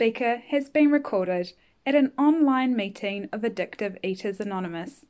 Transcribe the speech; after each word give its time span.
speaker 0.00 0.42
has 0.48 0.70
been 0.70 0.90
recorded 0.90 1.52
at 1.84 1.94
an 1.94 2.10
online 2.16 2.74
meeting 2.74 3.28
of 3.34 3.42
Addictive 3.42 3.98
Eaters 4.02 4.40
Anonymous. 4.40 5.04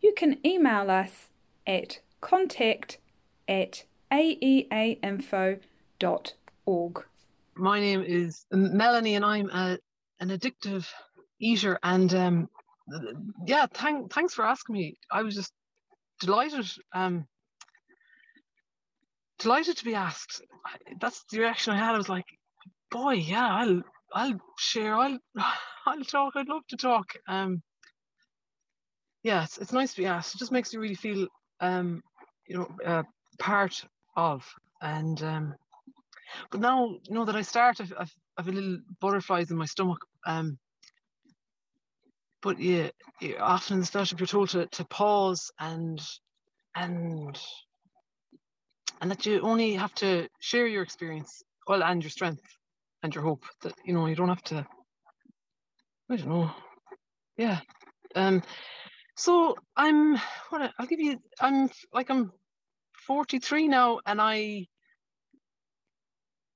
You 0.00 0.12
can 0.12 0.44
email 0.44 0.90
us 0.90 1.28
at 1.68 2.00
contact 2.20 2.98
at 3.46 3.84
aeainfo.org. 4.10 5.62
My 7.54 7.78
name 7.78 8.02
is 8.02 8.44
Melanie, 8.50 9.14
and 9.14 9.24
I'm 9.24 9.50
a, 9.50 9.78
an 10.18 10.30
addictive 10.30 10.84
eater. 11.38 11.78
And 11.84 12.12
um, 12.12 12.48
yeah, 13.46 13.66
thank, 13.72 14.12
thanks 14.12 14.34
for 14.34 14.44
asking 14.44 14.74
me. 14.74 14.98
I 15.12 15.22
was 15.22 15.36
just 15.36 15.52
delighted. 16.18 16.68
Um, 16.92 17.24
delighted 19.38 19.76
to 19.76 19.84
be 19.84 19.94
asked. 19.94 20.42
That's 21.00 21.22
the 21.30 21.38
reaction 21.38 21.72
I 21.72 21.76
had. 21.78 21.94
I 21.94 21.98
was 21.98 22.08
like, 22.08 22.26
boy, 22.90 23.12
yeah, 23.12 23.46
I'll 23.46 23.84
I'll 24.12 24.40
share. 24.58 24.94
I'll 24.94 25.18
I'll 25.86 26.04
talk. 26.04 26.34
I'd 26.36 26.48
love 26.48 26.66
to 26.68 26.76
talk. 26.76 27.14
Um, 27.28 27.62
yeah, 29.22 29.44
it's, 29.44 29.58
it's 29.58 29.72
nice 29.72 29.94
to 29.94 30.02
be 30.02 30.06
asked. 30.06 30.34
It 30.34 30.38
just 30.38 30.52
makes 30.52 30.72
you 30.72 30.80
really 30.80 30.94
feel, 30.94 31.26
um, 31.60 32.02
you 32.46 32.58
know, 32.58 32.68
uh, 32.84 33.02
part 33.38 33.84
of. 34.16 34.46
And 34.80 35.20
um, 35.22 35.54
but 36.50 36.60
now, 36.60 36.86
you 36.86 37.14
know 37.14 37.24
that 37.24 37.36
I 37.36 37.42
start, 37.42 37.80
I've, 37.80 37.92
I've, 37.98 38.12
I've 38.36 38.48
a 38.48 38.52
little 38.52 38.78
butterflies 39.00 39.50
in 39.50 39.56
my 39.56 39.64
stomach. 39.64 39.98
Um, 40.26 40.58
but 42.42 42.60
yeah, 42.60 42.90
often 43.40 43.74
in 43.74 43.80
the 43.80 43.86
fellowship 43.86 44.20
you're 44.20 44.26
told 44.26 44.50
to, 44.50 44.66
to 44.66 44.84
pause 44.84 45.50
and 45.58 46.00
and 46.76 47.38
and 49.00 49.10
that 49.10 49.26
you 49.26 49.40
only 49.40 49.74
have 49.74 49.94
to 49.94 50.28
share 50.40 50.66
your 50.66 50.82
experience, 50.82 51.42
well, 51.66 51.82
and 51.82 52.02
your 52.02 52.10
strength 52.10 52.42
and 53.02 53.14
your 53.14 53.24
hope. 53.24 53.44
That 53.62 53.74
you 53.84 53.94
know 53.94 54.06
you 54.06 54.14
don't 54.14 54.28
have 54.28 54.42
to. 54.44 54.66
I 56.10 56.16
don't 56.16 56.28
know. 56.28 56.50
Yeah. 57.36 57.60
Um. 58.14 58.42
So 59.16 59.56
I'm. 59.76 60.16
What 60.50 60.72
I'll 60.78 60.86
give 60.86 61.00
you. 61.00 61.18
I'm 61.40 61.70
like 61.92 62.10
I'm 62.10 62.32
43 63.06 63.68
now, 63.68 64.00
and 64.06 64.20
I. 64.20 64.66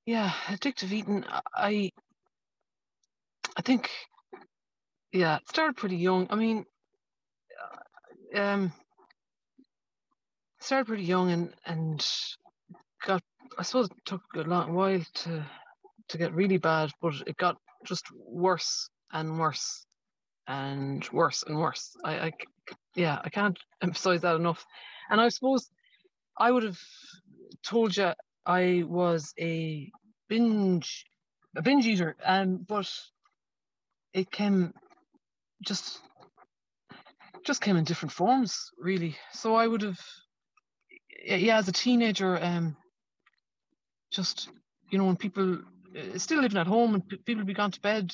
Yeah, 0.05 0.29
addictive 0.47 0.91
eating. 0.91 1.23
I. 1.53 1.91
I 3.55 3.61
think 3.61 3.89
yeah, 5.13 5.37
it 5.37 5.47
started 5.47 5.77
pretty 5.77 5.97
young. 5.97 6.27
I 6.31 6.35
mean, 6.35 6.65
uh, 8.35 8.41
um, 8.41 8.73
started 10.59 10.87
pretty 10.87 11.03
young 11.03 11.31
and 11.31 11.53
and 11.65 12.05
got. 13.05 13.21
I 13.57 13.61
suppose 13.61 13.85
it 13.91 14.05
took 14.05 14.23
a 14.35 14.41
long 14.41 14.73
while 14.73 15.01
to 15.13 15.45
to 16.13 16.17
get 16.17 16.33
really 16.33 16.57
bad, 16.57 16.91
but 17.01 17.13
it 17.27 17.37
got 17.37 17.57
just 17.85 18.05
worse 18.15 18.89
and 19.11 19.39
worse 19.39 19.85
and 20.47 21.07
worse 21.11 21.43
and 21.43 21.59
worse. 21.59 21.95
I, 22.03 22.13
I 22.19 22.31
yeah, 22.95 23.19
I 23.23 23.29
can't 23.29 23.59
emphasize 23.81 24.21
that 24.21 24.35
enough. 24.35 24.65
And 25.09 25.19
I 25.19 25.29
suppose 25.29 25.69
I 26.37 26.51
would 26.51 26.63
have 26.63 26.79
told 27.63 27.95
you 27.97 28.13
I 28.45 28.83
was 28.87 29.33
a 29.39 29.91
binge 30.29 31.05
a 31.55 31.61
binge 31.61 31.85
eater, 31.85 32.15
um, 32.25 32.65
but 32.67 32.89
it 34.13 34.31
came 34.31 34.73
just 35.63 35.99
just 37.45 37.61
came 37.61 37.75
in 37.75 37.83
different 37.83 38.11
forms 38.11 38.71
really 38.77 39.15
so 39.31 39.55
i 39.55 39.67
would 39.67 39.81
have 39.81 39.99
yeah 41.25 41.57
as 41.57 41.67
a 41.67 41.71
teenager 41.71 42.41
um 42.41 42.75
just 44.11 44.49
you 44.91 44.97
know 44.97 45.05
when 45.05 45.15
people 45.15 45.57
Uh, 45.97 46.17
still 46.17 46.41
living 46.41 46.57
at 46.57 46.67
home 46.67 46.95
and 46.95 47.07
people 47.07 47.37
would 47.37 47.47
be 47.47 47.53
gone 47.53 47.71
to 47.71 47.81
bed 47.81 48.11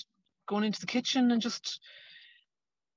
going 0.47 0.63
into 0.63 0.79
the 0.81 0.87
kitchen 0.87 1.31
and 1.31 1.41
just 1.41 1.79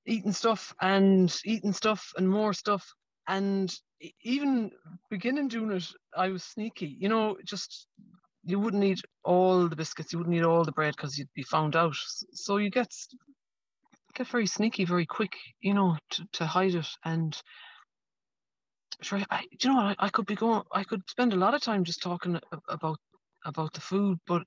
eating 0.05 0.31
stuff 0.31 0.73
and 0.81 1.35
eating 1.45 1.73
stuff 1.73 2.13
and 2.17 2.29
more 2.29 2.53
stuff. 2.53 2.93
And 3.27 3.73
even 4.21 4.71
beginning 5.09 5.47
doing 5.47 5.71
it 5.71 5.87
i 6.17 6.29
was 6.29 6.43
sneaky. 6.43 6.97
You 6.99 7.09
know 7.09 7.37
just 7.45 7.87
you 8.43 8.59
wouldn't 8.59 8.83
eat 8.83 9.01
all 9.23 9.69
the 9.69 9.75
biscuits 9.75 10.11
you 10.11 10.19
wouldn't 10.19 10.35
eat 10.35 10.43
all 10.43 10.65
the 10.65 10.73
bread 10.73 10.95
because 10.97 11.17
you'd 11.17 11.33
be 11.33 11.43
found 11.43 11.75
out. 11.75 11.95
So 12.33 12.57
you 12.57 12.69
get 12.69 12.93
get 14.15 14.27
very 14.27 14.47
sneaky 14.47 14.85
very 14.85 15.05
quick, 15.05 15.35
you 15.61 15.73
know, 15.73 15.97
to, 16.11 16.27
to 16.33 16.45
hide 16.45 16.75
it. 16.75 16.87
And 17.05 17.35
sure, 19.01 19.21
I, 19.29 19.45
you 19.51 19.71
know, 19.71 19.79
I, 19.79 19.95
I 19.99 20.09
could 20.09 20.25
be 20.25 20.35
going, 20.35 20.63
I 20.71 20.83
could 20.83 21.01
spend 21.09 21.33
a 21.33 21.37
lot 21.37 21.53
of 21.53 21.61
time 21.61 21.83
just 21.83 22.01
talking 22.01 22.39
about 22.67 22.97
about 23.45 23.73
the 23.73 23.81
food, 23.81 24.19
but 24.25 24.43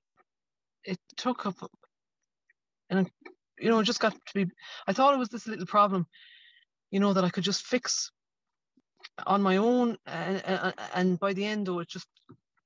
it 0.83 0.99
took 1.17 1.45
up, 1.45 1.55
and 2.89 3.09
you 3.59 3.69
know, 3.69 3.79
it 3.79 3.85
just 3.85 3.99
got 3.99 4.13
to 4.13 4.33
be. 4.33 4.51
I 4.87 4.93
thought 4.93 5.13
it 5.13 5.19
was 5.19 5.29
this 5.29 5.47
little 5.47 5.65
problem, 5.65 6.07
you 6.91 6.99
know, 6.99 7.13
that 7.13 7.23
I 7.25 7.29
could 7.29 7.43
just 7.43 7.65
fix 7.65 8.11
on 9.25 9.41
my 9.41 9.57
own, 9.57 9.97
and, 10.05 10.73
and 10.93 11.19
by 11.19 11.33
the 11.33 11.45
end, 11.45 11.67
though, 11.67 11.79
it 11.79 11.89
just 11.89 12.07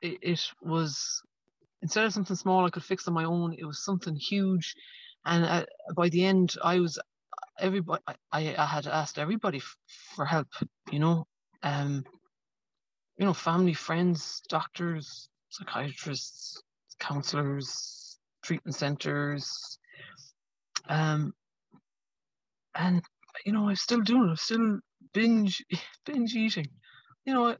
it, 0.02 0.18
it 0.22 0.52
was 0.62 1.22
instead 1.82 2.06
of 2.06 2.14
something 2.14 2.36
small 2.36 2.66
I 2.66 2.70
could 2.70 2.84
fix 2.84 3.08
on 3.08 3.14
my 3.14 3.26
own, 3.26 3.56
it 3.58 3.66
was 3.66 3.84
something 3.84 4.16
huge 4.16 4.76
and 5.26 5.46
uh, 5.46 5.66
by 5.96 6.10
the 6.10 6.26
end, 6.26 6.56
I 6.64 6.80
was 6.80 7.00
everybody. 7.60 8.02
I, 8.08 8.56
I 8.58 8.66
had 8.66 8.88
asked 8.88 9.20
everybody 9.20 9.60
f- 9.60 9.78
for 10.16 10.26
help. 10.26 10.48
You 10.92 11.00
know, 11.00 11.28
um, 11.64 12.06
you 13.18 13.26
know, 13.26 13.34
family, 13.34 13.74
friends, 13.74 14.42
doctors, 14.50 15.30
psychiatrists, 15.50 16.62
counselors, 17.02 18.18
treatment 18.44 18.76
centers, 18.76 19.78
um, 20.88 21.34
and 22.76 23.02
you 23.46 23.52
know, 23.52 23.70
I'm 23.70 23.76
still 23.76 24.02
doing 24.02 24.28
it. 24.28 24.30
I'm 24.30 24.36
still 24.38 24.80
binge 25.14 25.64
binge 26.06 26.36
eating. 26.36 26.68
You 27.26 27.34
know, 27.34 27.56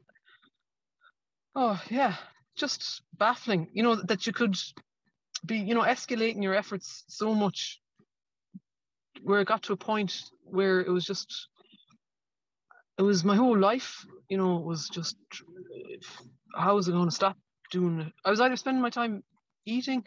oh 1.54 1.82
yeah, 1.90 2.14
just 2.56 3.02
baffling. 3.18 3.68
You 3.72 3.82
know 3.82 3.96
that 3.96 4.26
you 4.26 4.32
could 4.32 4.56
be 5.44 5.58
you 5.58 5.74
know 5.74 5.82
escalating 5.82 6.42
your 6.42 6.54
efforts 6.54 7.04
so 7.08 7.34
much 7.34 7.80
where 9.22 9.40
it 9.40 9.48
got 9.48 9.62
to 9.64 9.72
a 9.72 9.76
point 9.76 10.22
where 10.44 10.80
it 10.80 10.90
was 10.90 11.04
just 11.04 11.48
it 12.98 13.02
was 13.02 13.24
my 13.24 13.36
whole 13.36 13.58
life 13.58 14.04
you 14.28 14.36
know 14.36 14.58
was 14.58 14.88
just 14.88 15.16
how 16.56 16.74
was 16.76 16.88
i 16.88 16.92
going 16.92 17.08
to 17.08 17.14
stop 17.14 17.36
doing 17.70 18.00
it 18.00 18.12
i 18.24 18.30
was 18.30 18.40
either 18.40 18.56
spending 18.56 18.82
my 18.82 18.90
time 18.90 19.22
eating 19.66 20.04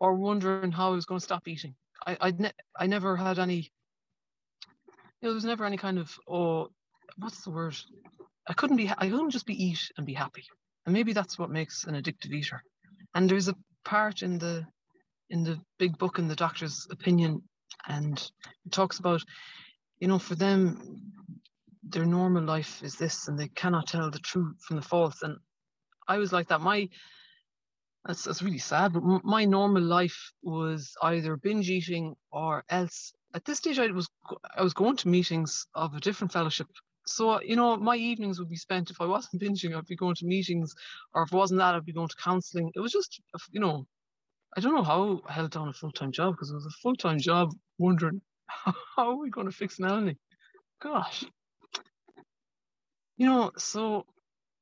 or 0.00 0.14
wondering 0.14 0.72
how 0.72 0.88
i 0.92 0.94
was 0.94 1.06
going 1.06 1.18
to 1.18 1.24
stop 1.24 1.46
eating. 1.48 1.74
I 2.06 2.16
i, 2.20 2.30
ne- 2.30 2.58
I 2.78 2.86
never 2.86 3.16
had 3.16 3.38
any 3.38 3.70
you 5.20 5.28
know, 5.28 5.30
there 5.30 5.34
was 5.34 5.44
never 5.44 5.64
any 5.64 5.76
kind 5.76 5.98
of 5.98 6.14
oh 6.28 6.70
what's 7.18 7.42
the 7.44 7.50
word? 7.50 7.76
I 8.48 8.52
couldn't 8.54 8.76
be 8.76 8.90
i 8.90 9.08
couldn't 9.08 9.30
just 9.30 9.46
be 9.46 9.64
eat 9.64 9.80
and 9.96 10.06
be 10.06 10.14
happy. 10.14 10.44
And 10.86 10.92
maybe 10.92 11.12
that's 11.12 11.38
what 11.38 11.50
makes 11.50 11.84
an 11.84 11.94
addictive 11.94 12.32
eater. 12.32 12.62
And 13.14 13.28
there's 13.28 13.48
a 13.48 13.56
part 13.84 14.22
in 14.22 14.38
the 14.38 14.66
in 15.30 15.44
the 15.44 15.58
big 15.78 15.96
book 15.98 16.18
in 16.18 16.28
the 16.28 16.36
doctor's 16.36 16.86
opinion 16.90 17.42
and 17.88 18.18
it 18.66 18.72
talks 18.72 18.98
about 18.98 19.22
you 20.00 20.08
know 20.08 20.18
for 20.18 20.34
them 20.34 21.00
their 21.82 22.04
normal 22.04 22.42
life 22.42 22.82
is 22.82 22.96
this 22.96 23.28
and 23.28 23.38
they 23.38 23.48
cannot 23.48 23.86
tell 23.86 24.10
the 24.10 24.18
truth 24.18 24.56
from 24.66 24.76
the 24.76 24.82
false. 24.82 25.22
And 25.22 25.36
i 26.08 26.18
was 26.18 26.32
like 26.32 26.48
that. 26.48 26.60
My 26.60 26.88
that's, 28.06 28.24
that's 28.24 28.42
really 28.42 28.58
sad 28.58 28.92
but 28.92 29.02
my 29.24 29.44
normal 29.44 29.82
life 29.82 30.32
was 30.42 30.94
either 31.02 31.36
binge 31.36 31.70
eating 31.70 32.14
or 32.32 32.64
else 32.68 33.12
at 33.34 33.44
this 33.44 33.58
stage 33.58 33.78
i 33.78 33.86
was 33.86 34.08
i 34.56 34.62
was 34.62 34.74
going 34.74 34.96
to 34.96 35.08
meetings 35.08 35.66
of 35.74 35.94
a 35.94 36.00
different 36.00 36.32
fellowship. 36.32 36.68
So 37.06 37.40
you 37.42 37.56
know 37.56 37.76
my 37.76 37.96
evenings 37.96 38.38
would 38.38 38.48
be 38.48 38.56
spent 38.56 38.90
if 38.90 39.00
i 39.00 39.06
wasn't 39.06 39.42
binging 39.42 39.76
i'd 39.76 39.86
be 39.86 39.96
going 39.96 40.14
to 40.16 40.26
meetings 40.26 40.74
or 41.14 41.22
if 41.22 41.32
it 41.32 41.36
wasn't 41.36 41.58
that 41.60 41.74
i'd 41.74 41.84
be 41.84 41.92
going 41.92 42.08
to 42.08 42.16
counseling 42.16 42.70
it 42.74 42.80
was 42.80 42.92
just 42.92 43.20
you 43.50 43.60
know 43.60 43.86
i 44.56 44.60
don't 44.60 44.74
know 44.74 44.82
how 44.82 45.20
i 45.28 45.32
held 45.32 45.50
down 45.50 45.68
a 45.68 45.72
full-time 45.72 46.12
job 46.12 46.34
because 46.34 46.50
it 46.50 46.54
was 46.54 46.66
a 46.66 46.80
full-time 46.82 47.18
job 47.18 47.52
wondering 47.78 48.20
how 48.48 48.74
are 48.96 49.16
we 49.16 49.30
going 49.30 49.46
to 49.46 49.52
fix 49.52 49.78
melanie? 49.80 50.18
Gosh. 50.82 51.24
You 53.16 53.26
know 53.26 53.52
so 53.56 54.06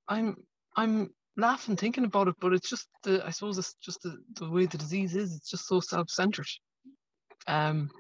i'm 0.08 0.37
i'm 0.76 1.11
laughing 1.37 1.76
thinking 1.76 2.05
about 2.05 2.29
it 2.29 2.34
but 2.40 2.52
it's 2.52 2.69
just 2.69 2.88
the 3.05 3.25
i 3.26 3.31
suppose 3.31 3.58
it's 3.58 3.75
just 3.82 4.02
the, 4.02 4.17
the 4.34 4.50
way 4.50 4.67
the 4.67 4.79
disease 4.79 5.17
is 5.17 5.34
it's 5.34 5.50
just 5.50 5.67
so 5.67 5.81
self-centered 5.81 6.46
um 7.46 7.90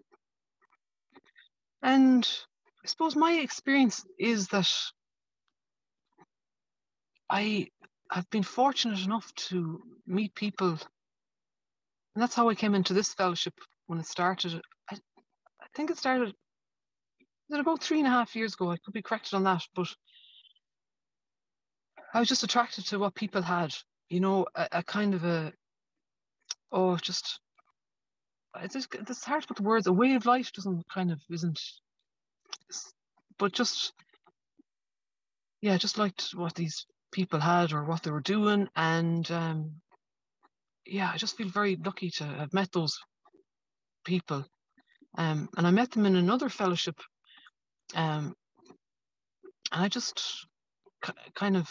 and 1.82 2.28
I 2.84 2.88
suppose 2.88 3.16
my 3.16 3.32
experience 3.32 4.04
is 4.18 4.48
that 4.48 4.70
I 7.30 7.68
have 8.10 8.28
been 8.30 8.42
fortunate 8.42 9.04
enough 9.04 9.32
to 9.34 9.82
meet 10.06 10.34
people, 10.34 10.70
and 10.70 10.78
that's 12.16 12.34
how 12.34 12.48
I 12.48 12.54
came 12.54 12.74
into 12.74 12.92
this 12.92 13.14
fellowship 13.14 13.54
when 13.86 13.98
it 14.00 14.06
started. 14.06 14.60
I, 14.90 14.96
I 15.60 15.66
think 15.74 15.90
it 15.90 15.98
started 15.98 16.34
about 17.50 17.82
three 17.82 17.98
and 17.98 18.06
a 18.06 18.10
half 18.10 18.34
years 18.34 18.54
ago. 18.54 18.70
I 18.70 18.78
could 18.78 18.94
be 18.94 19.02
corrected 19.02 19.34
on 19.34 19.44
that, 19.44 19.62
but 19.74 19.88
I 22.12 22.18
was 22.18 22.28
just 22.28 22.42
attracted 22.42 22.86
to 22.86 22.98
what 22.98 23.14
people 23.14 23.42
had, 23.42 23.74
you 24.10 24.20
know, 24.20 24.46
a, 24.54 24.68
a 24.72 24.82
kind 24.82 25.14
of 25.14 25.24
a 25.24 25.52
oh, 26.70 26.96
just 26.96 27.40
it's 28.60 28.74
just 28.74 28.94
it's 28.94 29.24
hard 29.24 29.42
to 29.42 29.48
put 29.48 29.56
the 29.56 29.62
words. 29.62 29.86
A 29.86 29.92
way 29.92 30.14
of 30.14 30.26
life 30.26 30.52
doesn't 30.52 30.84
kind 30.88 31.10
of 31.10 31.20
isn't, 31.30 31.60
but 33.38 33.52
just 33.52 33.92
yeah, 35.62 35.76
just 35.78 35.98
liked 35.98 36.30
what 36.34 36.54
these 36.54 36.86
people 37.12 37.40
had 37.40 37.72
or 37.72 37.84
what 37.84 38.02
they 38.02 38.10
were 38.10 38.20
doing, 38.20 38.68
and 38.76 39.30
um, 39.30 39.70
yeah, 40.86 41.10
I 41.12 41.16
just 41.16 41.36
feel 41.36 41.48
very 41.48 41.76
lucky 41.76 42.10
to 42.10 42.24
have 42.24 42.52
met 42.52 42.72
those 42.72 42.98
people. 44.04 44.44
Um, 45.16 45.48
and 45.56 45.66
I 45.66 45.70
met 45.70 45.90
them 45.90 46.06
in 46.06 46.16
another 46.16 46.48
fellowship, 46.48 46.96
um, 47.94 48.34
and 49.70 49.82
I 49.82 49.88
just 49.88 50.46
kind 51.34 51.56
of 51.56 51.68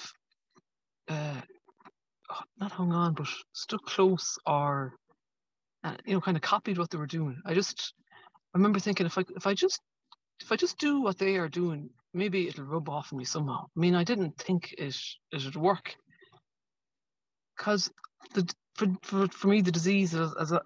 uh, 1.12 1.42
not 2.60 2.72
hung 2.72 2.92
on, 2.94 3.14
but 3.14 3.28
stuck 3.54 3.86
close 3.86 4.38
or 4.46 4.94
uh, 5.84 5.96
you 6.06 6.14
know, 6.14 6.22
kind 6.22 6.38
of 6.38 6.44
copied 6.44 6.78
what 6.78 6.90
they 6.90 6.98
were 6.98 7.08
doing. 7.08 7.42
I 7.46 7.54
just 7.54 7.94
I 8.54 8.58
remember 8.58 8.80
thinking 8.80 9.06
if 9.06 9.18
I 9.18 9.24
if 9.36 9.48
I 9.48 9.54
just 9.54 9.80
if 10.42 10.52
I 10.52 10.56
just 10.56 10.78
do 10.80 11.02
what 11.02 11.18
they 11.18 11.38
are 11.38 11.50
doing, 11.50 11.90
maybe 12.14 12.48
it'll 12.48 12.66
rub 12.66 12.90
off 12.90 13.12
on 13.12 13.20
me 13.20 13.26
somehow. 13.26 13.66
I 13.66 13.80
mean, 13.80 13.96
I 13.96 14.04
didn't 14.04 14.38
think 14.38 14.74
it 14.78 14.96
it 15.32 15.46
would 15.46 15.56
work 15.56 15.96
because 17.58 17.92
the 18.34 18.50
for, 18.76 18.88
for 19.04 19.28
for 19.28 19.48
me 19.48 19.62
the 19.62 19.72
disease 19.72 20.16
as, 20.16 20.34
as 20.40 20.52
a 20.52 20.62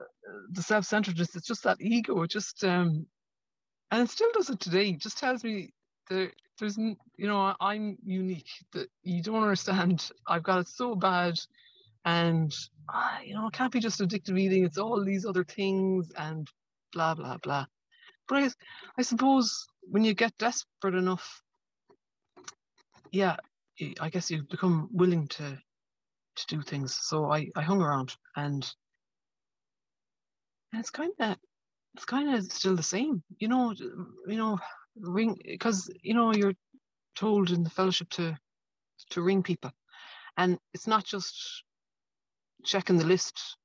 the 0.52 0.62
self-centeredness 0.62 1.36
it's 1.36 1.48
just 1.48 1.64
that 1.64 1.78
ego 1.82 2.22
it 2.22 2.32
just 2.32 2.64
um 2.64 3.06
and 3.92 4.02
it 4.02 4.10
still 4.10 4.30
does 4.34 4.50
it 4.50 4.60
today 4.60 4.90
it 4.90 5.02
just 5.02 5.18
tells 5.18 5.44
me 5.44 5.72
that 6.10 6.32
there's 6.60 6.78
you 6.78 7.28
know 7.28 7.54
i'm 7.60 7.98
unique 8.06 8.50
that 8.74 8.88
you 9.04 9.22
don't 9.22 9.44
understand. 9.44 10.10
I've 10.28 10.44
got 10.44 10.60
it 10.60 10.68
so 10.68 10.96
bad 10.96 11.40
and 12.06 12.54
uh, 12.94 13.18
you 13.24 13.34
know 13.34 13.48
it 13.48 13.54
can't 13.54 13.72
be 13.72 13.80
just 13.80 14.00
addictive 14.00 14.40
eating 14.40 14.64
it's 14.66 14.78
all 14.78 15.04
these 15.04 15.26
other 15.26 15.44
things 15.44 16.12
and 16.18 16.48
blah 16.94 17.16
blah 17.16 17.38
blah. 17.38 17.66
But 18.28 18.44
I, 18.44 18.50
I 18.98 19.02
suppose 19.02 19.68
when 19.82 20.04
you 20.04 20.14
get 20.14 20.38
desperate 20.38 20.96
enough 20.96 21.42
yeah 23.12 23.36
i 24.00 24.10
guess 24.10 24.32
you 24.32 24.44
become 24.50 24.90
willing 24.92 25.28
to 25.28 25.58
to 26.36 26.48
do 26.48 26.62
things. 26.62 26.98
So 27.02 27.32
i 27.32 27.50
i 27.56 27.62
hung 27.62 27.82
around 27.82 28.16
and 28.36 28.70
and 30.72 30.80
it's 30.80 30.90
kind 30.90 31.14
of 31.20 31.38
it's 31.96 32.06
kind 32.06 32.36
of 32.36 32.52
still 32.52 32.76
the 32.76 32.84
same. 32.84 33.24
You 33.40 33.48
know 33.48 33.74
you 34.28 34.38
know 34.38 34.58
ring 34.98 35.38
because 35.46 35.90
you 36.02 36.14
know 36.14 36.34
you're 36.34 36.54
told 37.16 37.52
in 37.52 37.64
the 37.64 37.70
fellowship 37.70 38.10
to 38.12 38.38
to 39.12 39.22
ring 39.22 39.44
people. 39.44 39.72
And 40.38 40.58
it's 40.74 40.88
not 40.88 41.06
just 41.06 41.64
checking 42.66 42.98
the 42.98 43.06
list. 43.06 43.58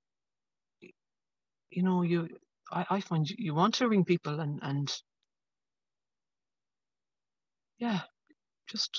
You 1.71 1.83
know 1.83 2.03
you 2.03 2.29
I, 2.73 2.87
I 2.91 3.01
find 3.01 3.29
you, 3.29 3.37
you 3.39 3.55
want 3.55 3.75
to 3.75 3.89
ring 3.89 4.05
people 4.05 4.41
and 4.41 4.61
and 4.63 4.93
yeah 7.79 8.01
just 8.69 8.99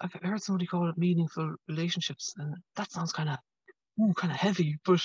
I've 0.00 0.12
heard 0.22 0.42
somebody 0.42 0.66
call 0.66 0.88
it 0.88 0.98
meaningful 0.98 1.54
relationships 1.68 2.34
and 2.38 2.56
that 2.76 2.92
sounds 2.92 3.12
kind 3.12 3.30
of 3.30 3.38
kind 4.16 4.32
of 4.32 4.38
heavy 4.38 4.78
but 4.84 5.00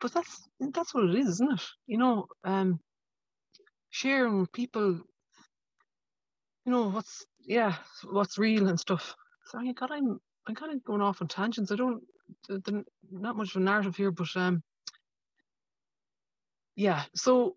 but 0.00 0.12
that's 0.12 0.48
that's 0.72 0.94
what 0.94 1.04
it 1.04 1.16
is 1.16 1.28
isn't 1.28 1.52
it? 1.54 1.62
You 1.86 1.98
know 1.98 2.26
um 2.44 2.80
sharing 3.96 4.38
with 4.40 4.52
people 4.52 5.00
you 6.66 6.72
know 6.72 6.88
what's 6.90 7.24
yeah 7.40 7.76
what's 8.04 8.36
real 8.36 8.68
and 8.68 8.78
stuff. 8.78 9.14
Sorry 9.46 9.72
god 9.72 9.90
i'm 9.90 10.20
i'm 10.46 10.54
kind 10.54 10.74
of 10.74 10.84
going 10.84 11.00
off 11.00 11.22
on 11.22 11.28
tangents. 11.28 11.72
I 11.72 11.76
don't 11.76 12.02
not 13.10 13.36
much 13.36 13.54
of 13.54 13.62
a 13.62 13.64
narrative 13.64 13.96
here 13.96 14.10
but 14.10 14.28
um 14.36 14.62
yeah. 16.76 17.04
So 17.14 17.56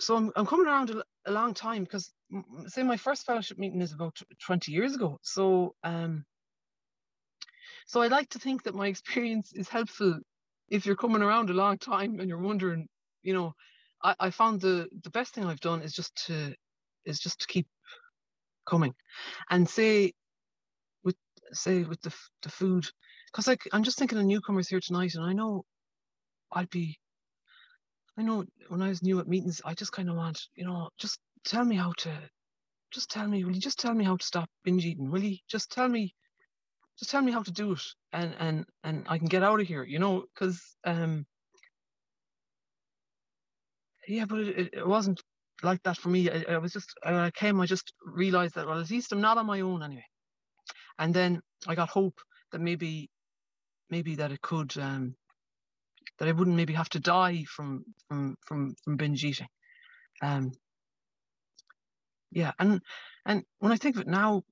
so 0.00 0.16
i'm, 0.16 0.32
I'm 0.34 0.46
coming 0.46 0.66
around 0.66 0.88
a, 0.90 1.02
a 1.26 1.32
long 1.32 1.52
time 1.52 1.84
because 1.84 2.10
say 2.68 2.82
my 2.82 2.96
first 2.96 3.26
fellowship 3.26 3.58
meeting 3.58 3.82
is 3.82 3.92
about 3.92 4.16
20 4.46 4.72
years 4.72 4.94
ago. 4.94 5.18
So 5.20 5.74
um 5.84 6.24
so 7.86 8.00
i 8.00 8.06
like 8.06 8.30
to 8.30 8.38
think 8.38 8.62
that 8.62 8.74
my 8.74 8.86
experience 8.94 9.52
is 9.54 9.68
helpful 9.68 10.20
if 10.70 10.86
you're 10.86 10.96
coming 11.04 11.20
around 11.20 11.50
a 11.50 11.60
long 11.64 11.76
time 11.76 12.18
and 12.18 12.30
you're 12.30 12.48
wondering 12.50 12.88
you 13.22 13.34
know 13.34 13.52
I, 14.04 14.16
I 14.20 14.30
found 14.30 14.62
the 14.62 14.88
the 15.04 15.10
best 15.10 15.34
thing 15.34 15.46
I've 15.46 15.60
done 15.60 15.82
is 15.82 15.94
just 15.94 16.14
to 16.28 16.54
is 17.06 17.20
just 17.20 17.40
to 17.42 17.48
keep 17.48 17.68
coming, 18.68 18.94
and 19.50 19.68
say 19.68 20.14
with 21.04 21.16
say 21.52 21.84
with 21.84 22.00
the 22.02 22.14
the 22.42 22.50
food, 22.50 22.86
because 23.32 23.48
like 23.48 23.62
I'm 23.72 23.84
just 23.84 23.98
thinking 23.98 24.18
of 24.18 24.26
newcomers 24.26 24.68
here 24.68 24.80
tonight, 24.80 25.14
and 25.16 25.24
I 25.24 25.32
know 25.34 25.64
I'd 26.52 26.70
be. 26.70 26.98
I 28.18 28.22
know 28.22 28.44
when 28.68 28.82
I 28.82 28.90
was 28.90 29.02
new 29.02 29.20
at 29.20 29.28
meetings, 29.28 29.60
I 29.64 29.74
just 29.74 29.92
kind 29.92 30.08
of 30.10 30.16
want, 30.16 30.40
you 30.54 30.64
know, 30.64 30.90
just 30.98 31.18
tell 31.44 31.64
me 31.64 31.76
how 31.76 31.92
to, 31.98 32.12
just 32.92 33.10
tell 33.10 33.26
me, 33.26 33.44
will 33.44 33.52
you 33.54 33.60
just 33.60 33.78
tell 33.80 33.94
me 33.94 34.04
how 34.04 34.16
to 34.16 34.24
stop 34.24 34.48
binge 34.64 34.84
eating? 34.86 35.10
Will 35.10 35.24
you 35.24 35.38
just 35.50 35.72
tell 35.72 35.88
me, 35.88 36.14
just 36.98 37.10
tell 37.10 37.22
me 37.22 37.32
how 37.32 37.42
to 37.42 37.52
do 37.52 37.72
it, 37.72 37.82
and 38.12 38.34
and 38.38 38.66
and 38.84 39.06
I 39.08 39.18
can 39.18 39.28
get 39.28 39.42
out 39.42 39.60
of 39.60 39.66
here, 39.66 39.84
you 39.84 39.98
know, 39.98 40.26
because 40.34 40.62
um, 40.84 41.26
yeah, 44.08 44.24
but 44.26 44.40
it, 44.40 44.74
it 44.74 44.86
wasn't 44.86 45.22
like 45.62 45.82
that 45.84 45.96
for 45.98 46.08
me. 46.08 46.30
I, 46.30 46.44
I 46.54 46.58
was 46.58 46.72
just 46.72 46.94
when 47.02 47.14
I 47.14 47.30
came, 47.30 47.60
I 47.60 47.66
just 47.66 47.92
realized 48.04 48.54
that 48.54 48.66
well, 48.66 48.80
at 48.80 48.90
least 48.90 49.12
I'm 49.12 49.20
not 49.20 49.38
on 49.38 49.46
my 49.46 49.60
own 49.60 49.82
anyway. 49.82 50.04
And 50.98 51.14
then 51.14 51.40
I 51.66 51.74
got 51.74 51.88
hope 51.88 52.20
that 52.52 52.60
maybe, 52.60 53.10
maybe 53.90 54.16
that 54.16 54.32
it 54.32 54.40
could, 54.42 54.76
um, 54.78 55.14
that 56.18 56.28
I 56.28 56.32
wouldn't 56.32 56.56
maybe 56.56 56.74
have 56.74 56.88
to 56.90 57.00
die 57.00 57.44
from 57.44 57.84
from 58.08 58.36
from 58.46 58.74
from 58.84 58.96
binge 58.96 59.24
eating. 59.24 59.48
Um, 60.22 60.52
yeah, 62.30 62.52
and 62.58 62.80
and 63.26 63.44
when 63.58 63.72
I 63.72 63.76
think 63.76 63.96
of 63.96 64.02
it 64.02 64.08
now, 64.08 64.42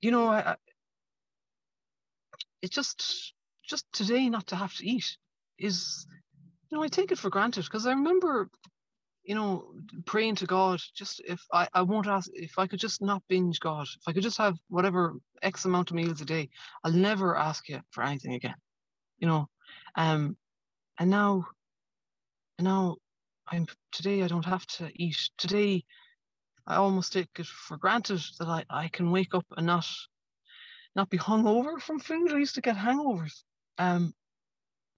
you 0.00 0.10
know, 0.10 0.28
I, 0.28 0.52
I 0.52 0.56
it's 2.62 2.74
just 2.74 3.34
just 3.68 3.84
today 3.92 4.28
not 4.28 4.48
to 4.48 4.56
have 4.56 4.74
to 4.76 4.86
eat 4.86 5.16
is 5.58 6.06
you 6.70 6.78
know, 6.78 6.84
I 6.84 6.88
take 6.88 7.12
it 7.12 7.18
for 7.18 7.30
granted 7.30 7.64
because 7.64 7.86
I 7.86 7.90
remember 7.90 8.48
you 9.24 9.34
know, 9.34 9.72
praying 10.04 10.36
to 10.36 10.46
God, 10.46 10.80
just 10.94 11.20
if 11.26 11.40
I, 11.52 11.68
I 11.72 11.82
won't 11.82 12.06
ask, 12.08 12.28
if 12.34 12.58
I 12.58 12.66
could 12.66 12.80
just 12.80 13.00
not 13.02 13.22
binge 13.28 13.60
God, 13.60 13.84
if 13.84 14.02
I 14.06 14.12
could 14.12 14.22
just 14.22 14.38
have 14.38 14.56
whatever 14.68 15.14
X 15.42 15.64
amount 15.64 15.90
of 15.90 15.96
meals 15.96 16.20
a 16.20 16.24
day, 16.24 16.48
I'll 16.82 16.92
never 16.92 17.36
ask 17.36 17.68
you 17.68 17.80
for 17.90 18.02
anything 18.02 18.34
again, 18.34 18.56
you 19.18 19.28
know. 19.28 19.48
Um, 19.96 20.36
and 20.98 21.10
now, 21.10 21.44
and 22.58 22.66
now 22.66 22.96
I'm 23.48 23.66
today 23.92 24.22
I 24.22 24.28
don't 24.28 24.44
have 24.44 24.66
to 24.78 24.90
eat. 24.94 25.30
Today, 25.38 25.84
I 26.66 26.76
almost 26.76 27.12
take 27.12 27.28
it 27.38 27.46
for 27.46 27.76
granted 27.76 28.22
that 28.38 28.48
I, 28.48 28.64
I 28.70 28.88
can 28.88 29.10
wake 29.10 29.34
up 29.34 29.46
and 29.56 29.66
not 29.66 29.86
not 30.94 31.10
be 31.10 31.18
hungover 31.18 31.80
from 31.80 31.98
food. 31.98 32.32
I 32.32 32.38
used 32.38 32.56
to 32.56 32.60
get 32.60 32.76
hangovers. 32.76 33.42
Um, 33.78 34.12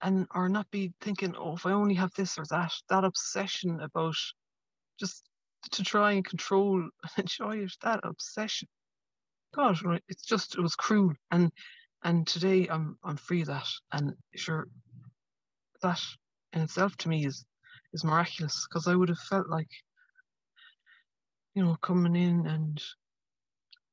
and 0.05 0.27
or 0.35 0.47
not 0.47 0.69
be 0.69 0.93
thinking, 1.01 1.35
oh, 1.35 1.55
if 1.55 1.65
I 1.65 1.71
only 1.71 1.95
have 1.95 2.13
this 2.15 2.37
or 2.37 2.45
that, 2.51 2.71
that 2.89 3.03
obsession 3.03 3.79
about 3.81 4.15
just 4.99 5.23
to 5.71 5.83
try 5.83 6.11
and 6.11 6.23
control 6.23 6.77
and 7.03 7.11
enjoy 7.17 7.57
it, 7.57 7.73
that 7.81 8.01
obsession. 8.03 8.67
God, 9.55 9.83
right? 9.83 10.03
It's 10.07 10.25
just 10.25 10.55
it 10.55 10.61
was 10.61 10.75
cruel, 10.75 11.13
and 11.31 11.51
and 12.03 12.27
today 12.27 12.67
I'm 12.69 12.97
I'm 13.03 13.17
free 13.17 13.41
of 13.41 13.47
that, 13.47 13.67
and 13.93 14.13
sure, 14.35 14.67
that 15.81 16.01
in 16.53 16.61
itself 16.61 16.95
to 16.97 17.09
me 17.09 17.25
is 17.25 17.43
is 17.93 18.03
miraculous 18.03 18.67
because 18.69 18.87
I 18.87 18.95
would 18.95 19.09
have 19.09 19.17
felt 19.17 19.49
like, 19.49 19.69
you 21.55 21.63
know, 21.63 21.77
coming 21.81 22.15
in 22.15 22.45
and 22.45 22.81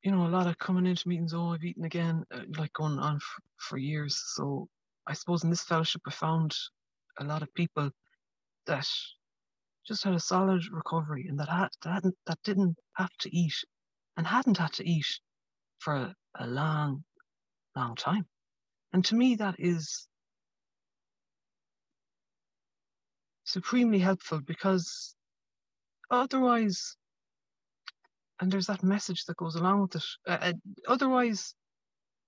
you 0.03 0.11
know, 0.11 0.27
a 0.27 0.27
lot 0.27 0.47
of 0.47 0.57
coming 0.57 0.85
into 0.85 1.07
meetings, 1.07 1.33
oh, 1.33 1.53
I've 1.53 1.63
eaten 1.63 1.85
again, 1.85 2.25
uh, 2.29 2.41
like 2.57 2.73
going 2.73 2.99
on 2.99 3.19
for, 3.19 3.41
for 3.57 3.77
years. 3.77 4.21
So 4.35 4.67
I 5.05 5.13
suppose 5.13 5.43
in 5.43 5.49
this 5.49 5.63
fellowship, 5.63 6.01
I 6.07 6.11
found 6.11 6.55
a 7.19 7.23
lot 7.23 7.43
of 7.43 7.53
people 7.53 7.89
that 8.67 8.87
just 9.85 10.03
had 10.03 10.13
a 10.13 10.19
solid 10.19 10.63
recovery 10.71 11.27
and 11.27 11.39
that 11.39 11.49
had 11.49 11.69
that, 11.83 12.03
that 12.25 12.39
didn't 12.43 12.77
have 12.95 13.11
to 13.19 13.35
eat 13.35 13.55
and 14.15 14.25
hadn't 14.25 14.57
had 14.57 14.71
to 14.73 14.87
eat 14.87 15.07
for 15.79 15.95
a, 15.95 16.15
a 16.39 16.47
long, 16.47 17.03
long 17.75 17.95
time. 17.95 18.25
And 18.93 19.03
to 19.05 19.15
me, 19.15 19.35
that 19.35 19.55
is 19.59 20.07
supremely 23.43 23.99
helpful 23.99 24.39
because 24.39 25.15
otherwise, 26.09 26.95
and 28.39 28.51
there's 28.51 28.67
that 28.67 28.83
message 28.83 29.25
that 29.25 29.37
goes 29.37 29.55
along 29.55 29.81
with 29.81 29.95
it. 29.95 30.05
Uh, 30.27 30.37
uh 30.41 30.53
otherwise, 30.87 31.53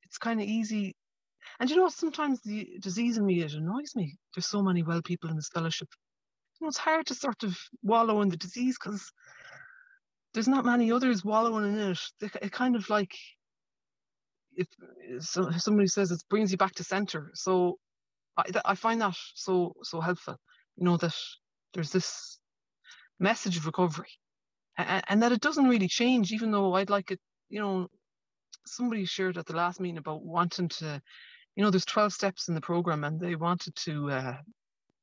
it's 0.04 0.18
kind 0.18 0.42
of 0.42 0.48
easy 0.48 0.96
and 1.60 1.70
you 1.70 1.78
know, 1.78 1.90
sometimes 1.90 2.42
the 2.42 2.78
disease 2.82 3.18
in 3.18 3.26
me, 3.26 3.42
it 3.42 3.54
annoys 3.54 3.96
me. 3.96 4.18
There's 4.36 4.48
so 4.48 4.62
many 4.62 4.84
well 4.84 5.02
people 5.02 5.30
in 5.30 5.36
this 5.38 5.50
fellowship. 5.54 5.90
You 6.60 6.66
know, 6.66 6.70
it's 6.70 6.78
hard 6.78 7.08
to 7.08 7.16
sort 7.16 7.44
of 7.44 7.58
wallow 7.84 8.22
in 8.22 8.30
the 8.30 8.38
disease 8.38 8.78
because 8.82 9.12
there's 10.34 10.48
not 10.48 10.66
many 10.66 10.92
others 10.92 11.24
wallowing 11.26 11.74
in 11.74 11.80
it. 11.92 12.00
It 12.42 12.52
kind 12.52 12.76
of 12.76 12.90
like, 12.90 13.14
if, 14.56 14.68
if 15.00 15.62
somebody 15.62 15.88
says 15.88 16.12
it 16.12 16.24
brings 16.30 16.52
you 16.52 16.58
back 16.58 16.74
to 16.76 16.84
center. 16.84 17.32
So 17.36 17.78
I, 18.38 18.44
I 18.66 18.76
find 18.76 19.02
that 19.02 19.16
so 19.36 19.74
so 19.84 20.02
helpful. 20.02 20.38
you 20.78 20.86
know, 20.86 20.98
that 20.98 21.16
there's 21.74 21.92
this 21.92 22.40
message 23.20 23.58
of 23.58 23.66
recovery 23.66 24.10
and, 24.78 25.04
and 25.08 25.24
that 25.24 25.32
it 25.32 25.42
doesn't 25.42 25.70
really 25.70 25.88
change, 25.88 26.32
even 26.32 26.52
though 26.52 26.74
I'd 26.74 26.90
like 26.90 27.12
it, 27.12 27.20
you 27.50 27.60
know, 27.62 27.88
somebody 28.66 29.06
shared 29.06 29.38
at 29.38 29.46
the 29.46 29.56
last 29.56 29.80
meeting 29.80 29.98
about 29.98 30.24
wanting 30.24 30.70
to, 30.70 31.02
you 31.56 31.64
know, 31.64 31.70
there's 31.70 31.86
12 31.86 32.14
steps 32.14 32.48
in 32.48 32.56
the 32.56 32.62
program 32.62 33.04
and 33.04 33.20
they 33.20 33.36
wanted 33.36 33.76
to 33.76 34.12
uh, 34.12 34.38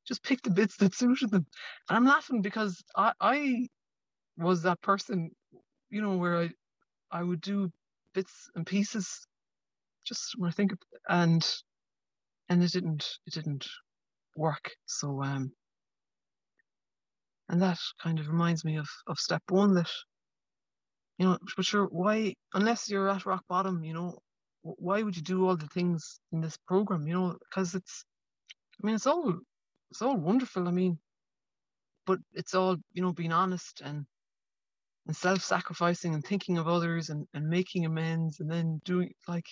just 0.07 0.23
pick 0.23 0.41
the 0.41 0.51
bits 0.51 0.77
that 0.77 0.93
suited 0.95 1.31
them. 1.31 1.45
And 1.89 1.97
I'm 1.97 2.05
laughing 2.05 2.41
because 2.41 2.83
I, 2.95 3.13
I 3.19 3.67
was 4.37 4.61
that 4.63 4.81
person, 4.81 5.31
you 5.89 6.01
know, 6.01 6.17
where 6.17 6.37
I, 6.37 6.49
I 7.11 7.23
would 7.23 7.41
do 7.41 7.71
bits 8.13 8.49
and 8.55 8.65
pieces 8.65 9.25
just 10.05 10.33
when 10.37 10.49
I 10.49 10.53
think 10.53 10.73
of, 10.73 10.77
and, 11.09 11.47
and 12.49 12.63
it 12.63 12.71
didn't, 12.71 13.05
it 13.25 13.33
didn't 13.33 13.65
work. 14.35 14.71
So, 14.85 15.23
um, 15.23 15.51
and 17.49 17.61
that 17.61 17.79
kind 18.01 18.19
of 18.19 18.27
reminds 18.27 18.63
me 18.63 18.77
of, 18.77 18.87
of 19.07 19.17
step 19.17 19.41
one 19.49 19.73
that, 19.75 19.89
you 21.17 21.25
know, 21.25 21.37
but 21.55 21.65
sure, 21.65 21.85
why, 21.85 22.35
unless 22.53 22.89
you're 22.89 23.09
at 23.09 23.25
rock 23.25 23.43
bottom, 23.47 23.83
you 23.83 23.93
know, 23.93 24.19
why 24.63 25.03
would 25.03 25.15
you 25.15 25.21
do 25.21 25.47
all 25.47 25.57
the 25.57 25.67
things 25.67 26.19
in 26.31 26.41
this 26.41 26.57
program, 26.57 27.05
you 27.05 27.13
know, 27.13 27.37
because 27.49 27.75
it's, 27.75 28.05
I 28.81 28.87
mean, 28.87 28.95
it's 28.95 29.07
all, 29.07 29.33
it's 29.91 30.01
all 30.01 30.17
wonderful. 30.17 30.67
I 30.67 30.71
mean, 30.71 30.97
but 32.05 32.19
it's 32.33 32.55
all, 32.55 32.77
you 32.93 33.01
know, 33.01 33.13
being 33.13 33.33
honest 33.33 33.81
and, 33.83 34.05
and 35.05 35.15
self-sacrificing 35.15 36.13
and 36.13 36.25
thinking 36.25 36.57
of 36.57 36.67
others 36.67 37.09
and, 37.09 37.27
and 37.33 37.47
making 37.47 37.85
amends 37.85 38.39
and 38.39 38.49
then 38.49 38.81
doing 38.85 39.13
like 39.27 39.45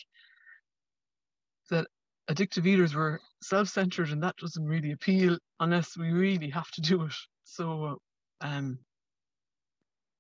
that 1.70 1.88
addictive 2.30 2.66
eaters 2.66 2.96
were 2.96 3.20
self-centered 3.42 4.10
and 4.10 4.24
that 4.24 4.38
doesn't 4.38 4.66
really 4.66 4.92
appeal 4.92 5.38
unless 5.60 5.98
we 5.98 6.12
really 6.12 6.50
have 6.50 6.72
to 6.72 6.82
do 6.82 7.04
it. 7.04 7.14
So 7.44 7.98
um 8.40 8.80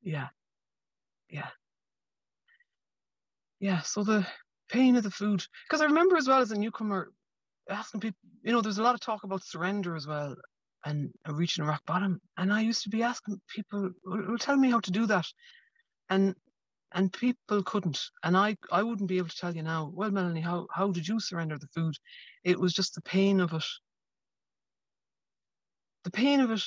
yeah. 0.01 0.27
Yeah. 1.29 1.49
Yeah 3.59 3.81
so 3.81 4.03
the 4.03 4.27
pain 4.71 4.95
of 4.95 5.03
the 5.03 5.11
food. 5.11 5.45
Because 5.67 5.81
i 5.81 5.85
remember 5.85 6.17
as 6.17 6.27
well 6.27 6.41
as 6.41 6.51
a 6.51 6.57
newcomer 6.57 7.11
asking 7.69 8.01
people 8.01 8.19
you 8.43 8.51
know 8.51 8.61
there's 8.61 8.79
a 8.79 8.83
lot 8.83 8.95
of 8.95 9.01
talk 9.01 9.23
about 9.23 9.43
surrender 9.43 9.95
as 9.95 10.07
well 10.07 10.35
and 10.85 11.11
reaching 11.29 11.65
rock 11.65 11.83
bottom. 11.85 12.19
And 12.37 12.51
i 12.51 12.61
used 12.61 12.83
to 12.83 12.89
be 12.89 13.03
asking 13.03 13.39
people 13.47 13.91
well, 14.05 14.37
tell 14.37 14.57
me 14.57 14.71
how 14.71 14.79
to 14.79 14.91
do 14.91 15.05
that. 15.07 15.27
And 16.09 16.35
and 16.93 17.13
people 17.13 17.63
couldn't. 17.63 17.99
And 18.23 18.35
i 18.35 18.57
i 18.71 18.81
wouldn't 18.83 19.09
be 19.09 19.17
able 19.17 19.29
to 19.29 19.37
tell 19.37 19.55
you 19.55 19.63
now 19.63 19.91
well 19.93 20.11
melanie 20.11 20.41
how 20.41 20.67
how 20.73 20.91
did 20.91 21.07
you 21.07 21.19
surrender 21.19 21.57
the 21.57 21.67
food? 21.75 21.95
It 22.43 22.59
was 22.59 22.73
just 22.73 22.95
the 22.95 23.01
pain 23.01 23.39
of 23.39 23.53
it. 23.53 23.65
The 26.03 26.11
pain 26.11 26.39
of 26.39 26.51
it 26.51 26.63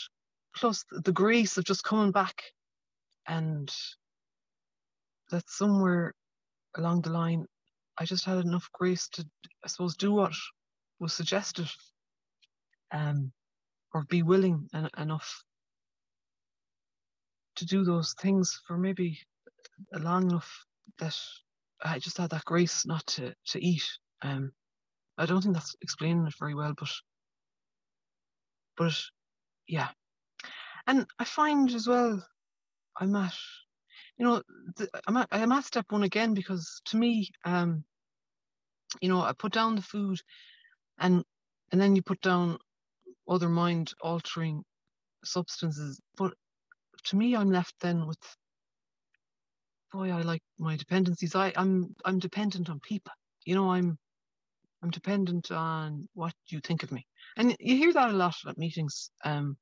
plus 0.57 0.85
the 0.93 1.13
grace 1.13 1.57
of 1.59 1.65
just 1.65 1.83
coming 1.83 2.13
back 2.13 2.41
and 3.27 3.75
that 5.31 5.49
somewhere 5.49 6.15
along 6.77 7.03
the 7.03 7.11
line 7.11 7.47
i 7.99 8.05
just 8.05 8.25
had 8.25 8.39
enough 8.39 8.69
grace 8.73 9.09
to 9.09 9.27
i 9.65 9.69
suppose 9.69 9.97
do 9.97 10.13
what 10.13 10.33
was 11.01 11.13
suggested 11.13 11.69
um 12.93 13.33
or 13.93 14.05
be 14.09 14.23
willing 14.23 14.69
en- 14.75 14.91
enough 14.99 15.45
to 17.57 17.65
do 17.65 17.85
those 17.85 18.15
things 18.21 18.61
for 18.67 18.77
maybe 18.77 19.19
long 19.93 20.31
enough 20.31 20.65
that 20.99 21.17
I 21.85 21.99
just 21.99 22.19
had 22.19 22.31
that 22.31 22.45
grace 22.45 22.87
not 22.87 23.07
to 23.09 23.35
to 23.49 23.65
eat. 23.65 23.85
Um, 24.23 24.53
I 25.19 25.27
don't 25.27 25.43
think 25.43 25.55
that's 25.55 25.77
explaining 25.83 26.27
it 26.27 26.35
very 26.39 26.55
well, 26.55 26.75
but 26.79 26.91
but 28.77 28.99
yeah, 29.69 29.89
and 30.87 31.07
I 31.19 31.25
find 31.25 31.71
as 31.71 31.87
well 31.87 32.25
I'm 32.99 33.15
at 33.17 33.35
you 34.19 34.25
know 34.25 34.43
the, 34.77 34.89
I'm 35.07 35.17
at 35.17 35.29
I'm 35.33 35.53
at 35.53 35.65
step 35.65 35.87
one 35.91 36.05
again 36.05 36.35
because 36.35 36.81
to 36.87 36.97
me 36.97 37.29
um 37.45 37.85
you 39.01 39.09
know 39.09 39.21
I 39.21 39.33
put 39.33 39.53
down 39.53 39.77
the 39.77 39.83
food 39.83 40.21
and 40.99 41.25
and 41.73 41.81
then 41.81 41.97
you 41.97 42.03
put 42.03 42.21
down 42.21 42.59
other 43.29 43.49
mind 43.49 43.93
altering 44.01 44.63
substances 45.25 46.01
but 46.17 46.33
to 47.05 47.17
me 47.17 47.37
I'm 47.37 47.51
left 47.51 47.75
then 47.81 48.07
with 48.07 48.19
boy, 49.95 50.11
I 50.11 50.23
like 50.23 50.43
my 50.59 50.77
dependencies. 50.77 51.35
I, 51.37 51.53
I'm 51.57 51.95
I'm 52.05 52.19
dependent 52.19 52.69
on 52.69 52.81
people. 52.81 53.13
You 53.47 53.55
know, 53.55 53.71
I'm 53.71 53.97
I'm 54.83 54.91
dependent 54.91 55.51
on 55.53 56.09
what 56.15 56.35
you 56.49 56.61
think 56.61 56.83
of 56.83 56.93
me. 56.93 57.07
And 57.37 57.57
you 57.61 57.77
hear 57.77 57.93
that 57.93 58.11
a 58.11 58.13
lot 58.13 58.35
at 58.47 58.59
meetings. 58.59 59.11
Um, 59.25 59.57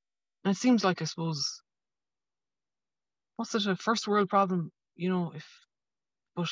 and 0.45 0.53
it 0.57 0.59
seems 0.59 0.85
like 0.85 1.03
I 1.03 1.05
suppose 1.05 1.45
what's 3.37 3.55
it 3.55 3.67
a 3.67 3.77
first 3.77 4.07
world 4.09 4.29
problem, 4.29 4.71
you 4.97 5.09
know, 5.09 5.33
if 5.35 5.47
but 6.37 6.49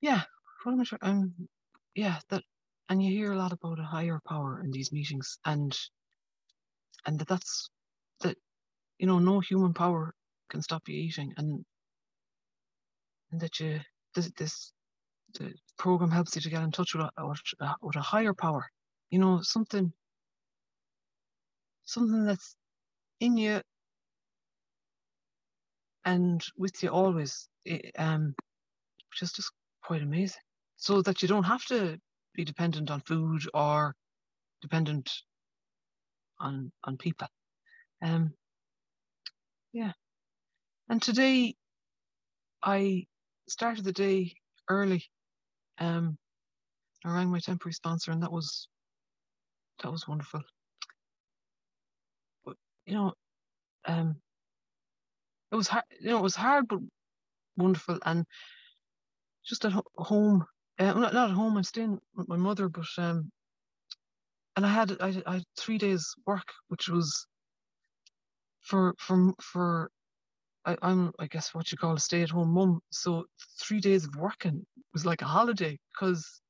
yeah, 0.00 0.22
what 0.62 0.72
am 0.72 0.80
I 0.80 0.84
trying 0.84 1.00
um 1.02 1.48
yeah, 1.94 2.18
that 2.30 2.42
and 2.88 3.02
you 3.02 3.10
hear 3.10 3.32
a 3.32 3.36
lot 3.36 3.52
about 3.52 3.78
a 3.80 3.82
higher 3.82 4.20
power 4.26 4.60
in 4.62 4.70
these 4.70 4.92
meetings 4.92 5.38
and 5.44 5.76
and 7.06 7.18
that 7.18 7.28
that's 7.28 7.70
that 8.20 8.36
you 8.98 9.06
know 9.06 9.18
no 9.18 9.40
human 9.40 9.74
power 9.74 10.14
can 10.50 10.62
stop 10.62 10.82
you 10.88 10.96
eating 10.96 11.32
and 11.36 11.64
and 13.30 13.40
that 13.40 13.60
you 13.60 13.80
this, 14.14 14.30
this 14.38 14.72
the 15.34 15.52
program 15.78 16.10
helps 16.10 16.34
you 16.34 16.42
to 16.42 16.50
get 16.50 16.62
in 16.62 16.72
touch 16.72 16.94
with 16.94 17.04
a, 17.04 17.26
with 17.26 17.40
a, 17.60 17.74
with 17.82 17.96
a 17.96 18.00
higher 18.00 18.34
power. 18.34 18.66
You 19.10 19.18
know 19.18 19.40
something 19.42 19.92
something 21.84 22.24
that's 22.24 22.56
in 23.20 23.36
you 23.36 23.60
and 26.04 26.44
with 26.56 26.82
you 26.82 26.88
always 26.88 27.48
it, 27.64 27.92
um 27.98 28.34
which 29.10 29.22
is 29.22 29.32
just 29.32 29.50
quite 29.82 30.02
amazing 30.02 30.42
so 30.76 31.02
that 31.02 31.22
you 31.22 31.28
don't 31.28 31.44
have 31.44 31.64
to 31.66 31.98
be 32.34 32.44
dependent 32.44 32.90
on 32.90 33.00
food 33.00 33.42
or 33.54 33.94
dependent 34.62 35.10
on 36.40 36.70
on 36.84 36.96
people 36.96 37.28
um 38.02 38.32
yeah 39.72 39.92
and 40.88 41.02
today 41.02 41.54
I 42.62 43.06
started 43.48 43.84
the 43.84 43.92
day 43.92 44.34
early. 44.68 45.04
Um, 45.78 46.18
I 47.04 47.12
rang 47.12 47.30
my 47.30 47.38
temporary 47.38 47.72
sponsor, 47.72 48.10
and 48.10 48.22
that 48.22 48.32
was 48.32 48.68
that 49.82 49.92
was 49.92 50.08
wonderful. 50.08 50.42
But 52.44 52.56
you 52.86 52.94
know, 52.94 53.12
um, 53.86 54.16
it 55.52 55.56
was 55.56 55.68
hard. 55.68 55.84
You 56.00 56.10
know, 56.10 56.18
it 56.18 56.22
was 56.22 56.36
hard, 56.36 56.68
but 56.68 56.80
wonderful. 57.56 57.98
And 58.04 58.24
just 59.44 59.64
at 59.64 59.72
home, 59.96 60.44
uh, 60.78 60.92
not, 60.92 61.14
not 61.14 61.30
at 61.30 61.36
home. 61.36 61.56
I'm 61.56 61.64
staying 61.64 61.98
with 62.16 62.28
my 62.28 62.36
mother, 62.36 62.68
but 62.68 62.86
um, 62.98 63.30
and 64.56 64.66
I 64.66 64.68
had 64.68 64.96
I, 65.00 65.22
I 65.26 65.32
had 65.34 65.44
three 65.58 65.78
days 65.78 66.14
work, 66.26 66.46
which 66.68 66.88
was 66.88 67.26
for 68.62 68.94
for 68.98 69.32
for 69.40 69.90
I, 70.64 70.76
am 70.82 71.12
I 71.18 71.26
guess 71.26 71.54
what 71.54 71.72
you 71.72 71.78
call 71.78 71.94
a 71.94 72.00
stay-at-home 72.00 72.50
mum. 72.52 72.80
So 72.90 73.24
three 73.60 73.80
days 73.80 74.04
of 74.04 74.14
working 74.16 74.66
was 74.92 75.06
like 75.06 75.22
a 75.22 75.26
holiday 75.26 75.78
because 75.92 76.40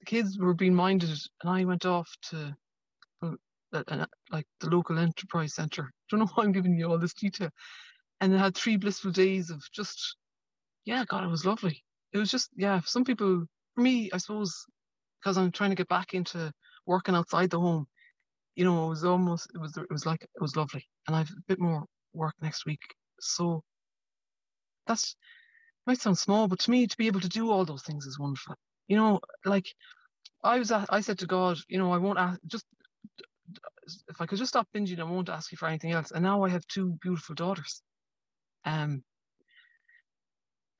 the 0.00 0.06
kids 0.06 0.38
were 0.38 0.54
being 0.54 0.74
minded, 0.74 1.10
and 1.42 1.50
I 1.50 1.64
went 1.64 1.84
off 1.84 2.08
to 2.30 2.54
uh, 3.22 4.06
like 4.30 4.46
the 4.60 4.70
local 4.70 4.98
enterprise 4.98 5.54
centre. 5.54 5.90
Don't 6.10 6.20
know 6.20 6.26
why 6.34 6.44
I'm 6.44 6.52
giving 6.52 6.78
you 6.78 6.86
all 6.90 6.98
this 6.98 7.14
detail. 7.14 7.50
And 8.20 8.34
I 8.34 8.38
had 8.38 8.56
three 8.56 8.76
blissful 8.76 9.12
days 9.12 9.50
of 9.50 9.62
just, 9.72 10.16
yeah, 10.84 11.04
God, 11.06 11.24
it 11.24 11.28
was 11.30 11.46
lovely. 11.46 11.84
It 12.12 12.18
was 12.18 12.30
just, 12.30 12.50
yeah. 12.56 12.80
Some 12.84 13.04
people, 13.04 13.44
for 13.74 13.80
me, 13.80 14.10
I 14.12 14.18
suppose, 14.18 14.64
because 15.20 15.38
I'm 15.38 15.52
trying 15.52 15.70
to 15.70 15.76
get 15.76 15.88
back 15.88 16.14
into 16.14 16.52
working 16.86 17.14
outside 17.14 17.50
the 17.50 17.60
home. 17.60 17.86
You 18.56 18.64
know, 18.64 18.86
it 18.86 18.88
was 18.90 19.04
almost, 19.04 19.50
it 19.54 19.58
was, 19.58 19.76
it 19.76 19.90
was 19.90 20.06
like, 20.06 20.22
it 20.22 20.40
was 20.40 20.56
lovely. 20.56 20.86
And 21.06 21.16
I've 21.16 21.30
a 21.30 21.42
bit 21.46 21.60
more 21.60 21.84
work 22.12 22.34
next 22.40 22.66
week 22.66 22.80
so 23.20 23.62
that's 24.86 25.16
might 25.86 26.00
sound 26.00 26.18
small, 26.18 26.48
but 26.48 26.58
to 26.60 26.70
me, 26.70 26.86
to 26.86 26.96
be 26.96 27.06
able 27.06 27.20
to 27.20 27.28
do 27.28 27.50
all 27.50 27.64
those 27.64 27.82
things 27.82 28.04
is 28.06 28.18
wonderful. 28.18 28.54
You 28.88 28.96
know, 28.96 29.20
like 29.44 29.66
I 30.44 30.58
was, 30.58 30.70
I 30.70 31.00
said 31.00 31.18
to 31.20 31.26
God, 31.26 31.58
you 31.68 31.78
know, 31.78 31.92
I 31.92 31.98
won't 31.98 32.18
ask, 32.18 32.38
just 32.46 32.64
if 34.08 34.20
I 34.20 34.26
could 34.26 34.38
just 34.38 34.50
stop 34.50 34.68
binging, 34.74 35.00
I 35.00 35.04
won't 35.04 35.30
ask 35.30 35.50
you 35.50 35.56
for 35.56 35.66
anything 35.66 35.92
else. 35.92 36.10
And 36.10 36.22
now 36.22 36.42
I 36.42 36.50
have 36.50 36.66
two 36.66 36.98
beautiful 37.00 37.34
daughters. 37.34 37.82
Um, 38.64 39.02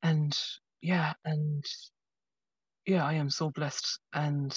and 0.03 0.39
yeah, 0.81 1.15
and 1.25 1.65
yeah, 2.87 3.05
I 3.05 3.15
am 3.15 3.31
so 3.31 3.51
blessed. 3.51 3.99
And 4.13 4.57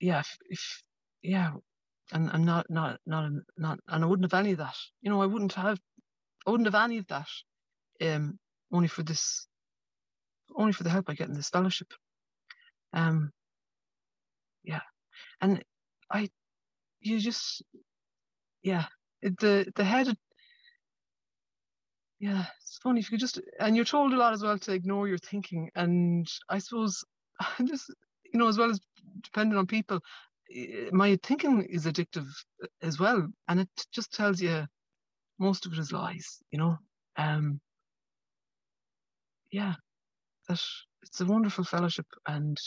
yeah, 0.00 0.20
if, 0.20 0.38
if 0.48 0.82
yeah, 1.22 1.52
and 2.12 2.30
and 2.30 2.44
not 2.44 2.66
not 2.70 3.00
not 3.06 3.30
not, 3.56 3.80
and 3.88 4.04
I 4.04 4.06
wouldn't 4.06 4.30
have 4.30 4.38
any 4.40 4.52
of 4.52 4.58
that. 4.58 4.76
You 5.02 5.10
know, 5.10 5.22
I 5.22 5.26
wouldn't 5.26 5.54
have 5.54 5.78
I 6.46 6.50
wouldn't 6.50 6.66
have 6.66 6.82
any 6.84 6.98
of 6.98 7.06
that 7.08 7.28
um, 8.02 8.38
only 8.72 8.88
for 8.88 9.02
this, 9.02 9.46
only 10.56 10.72
for 10.72 10.84
the 10.84 10.90
help 10.90 11.06
I 11.08 11.14
get 11.14 11.28
in 11.28 11.34
this 11.34 11.50
fellowship. 11.50 11.88
Um, 12.92 13.32
yeah, 14.64 14.80
and 15.40 15.62
I, 16.10 16.28
you 17.00 17.20
just 17.20 17.62
yeah 18.62 18.86
the 19.22 19.70
the 19.76 19.84
head 19.84 20.08
yeah 22.20 22.44
it's 22.60 22.78
funny 22.82 23.00
if 23.00 23.12
you 23.12 23.18
just 23.18 23.40
and 23.60 23.76
you're 23.76 23.84
told 23.84 24.12
a 24.12 24.16
lot 24.16 24.32
as 24.32 24.42
well 24.42 24.58
to 24.58 24.72
ignore 24.72 25.06
your 25.08 25.18
thinking 25.18 25.70
and 25.74 26.26
i 26.48 26.58
suppose 26.58 27.04
just 27.64 27.92
you 28.32 28.38
know 28.38 28.48
as 28.48 28.58
well 28.58 28.70
as 28.70 28.80
depending 29.22 29.56
on 29.58 29.66
people 29.66 30.00
eh, 30.54 30.88
my 30.92 31.18
thinking 31.22 31.62
is 31.64 31.86
addictive 31.86 32.26
as 32.82 32.98
well 32.98 33.26
and 33.48 33.60
it 33.60 33.68
just 33.92 34.12
tells 34.12 34.40
you 34.40 34.64
most 35.38 35.66
of 35.66 35.72
it 35.72 35.78
is 35.78 35.92
lies 35.92 36.38
you 36.50 36.58
know? 36.58 36.76
Um 37.16 37.60
yeah 39.50 39.74
that 40.48 40.60
it's 41.02 41.20
a 41.20 41.24
wonderful 41.24 41.64
fellowship 41.64 42.06
and 42.26 42.58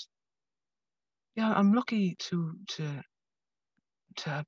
yeah 1.35 1.53
i'm 1.53 1.73
lucky 1.73 2.15
to 2.19 2.53
to 2.67 3.01
to 4.15 4.43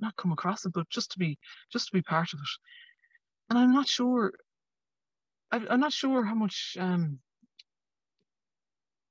not 0.00 0.16
come 0.16 0.32
across 0.32 0.64
it 0.64 0.72
but 0.74 0.88
just 0.90 1.12
to 1.12 1.18
be 1.18 1.38
just 1.72 1.86
to 1.86 1.92
be 1.92 2.02
part 2.02 2.32
of 2.32 2.40
it 2.40 2.48
and 3.50 3.58
i'm 3.58 3.72
not 3.72 3.88
sure 3.88 4.32
I, 5.52 5.60
i'm 5.70 5.80
not 5.80 5.92
sure 5.92 6.24
how 6.24 6.34
much 6.34 6.76
um 6.80 7.20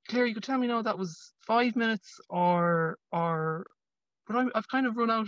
claire 0.09 0.25
you 0.25 0.33
could 0.33 0.43
tell 0.43 0.57
me 0.57 0.67
now 0.67 0.81
that 0.81 0.97
was 0.97 1.33
five 1.47 1.75
minutes 1.75 2.19
or 2.29 2.97
or 3.11 3.65
but 4.27 4.37
I'm, 4.37 4.51
i've 4.55 4.67
kind 4.67 4.87
of 4.87 4.97
run 4.97 5.11
out. 5.11 5.27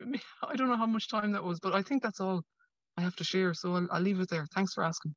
I 0.48 0.56
don't 0.56 0.68
know 0.68 0.76
how 0.76 0.86
much 0.86 1.08
time 1.08 1.32
that 1.32 1.44
was 1.44 1.60
but 1.60 1.74
i 1.74 1.82
think 1.82 2.02
that's 2.02 2.20
all 2.20 2.42
i 2.96 3.02
have 3.02 3.16
to 3.16 3.24
share 3.24 3.54
so 3.54 3.74
i'll, 3.76 3.88
I'll 3.90 4.02
leave 4.02 4.20
it 4.20 4.30
there. 4.30 4.46
Thanks 4.54 4.74
for 4.74 4.84
asking 4.84 5.14